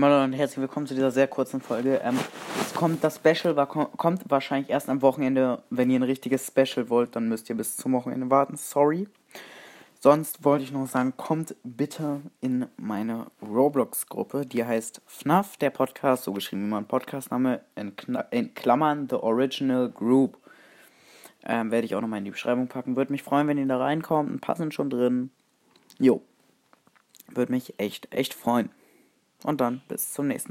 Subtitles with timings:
[0.00, 2.00] Hallo und herzlich willkommen zu dieser sehr kurzen Folge.
[2.02, 2.18] Ähm,
[2.62, 5.62] es kommt das Special, war, kommt wahrscheinlich erst am Wochenende.
[5.68, 8.56] Wenn ihr ein richtiges Special wollt, dann müsst ihr bis zum Wochenende warten.
[8.56, 9.06] Sorry.
[10.00, 14.46] Sonst wollte ich noch sagen, kommt bitte in meine Roblox-Gruppe.
[14.46, 17.92] Die heißt FNAF, der Podcast, so geschrieben wie mein Podcastname, in,
[18.30, 20.38] in Klammern The Original Group.
[21.44, 22.96] Ähm, werde ich auch nochmal in die Beschreibung packen.
[22.96, 24.30] Würde mich freuen, wenn ihr da reinkommt.
[24.30, 25.30] Ein paar sind schon drin.
[25.98, 26.22] Jo.
[27.28, 28.70] Würde mich echt, echt freuen.
[29.44, 30.50] Und dann bis zum nächsten